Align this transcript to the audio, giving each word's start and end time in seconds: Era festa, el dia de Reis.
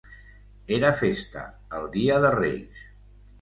Era 0.77 0.89
festa, 1.01 1.43
el 1.81 1.85
dia 1.97 2.17
de 2.25 2.33
Reis. 2.39 2.83